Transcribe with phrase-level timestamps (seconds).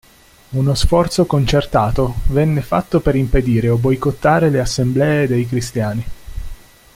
[0.53, 6.03] Uno sforzo concertato venne fatto per impedire o boicottare le assemblee dei cristiani.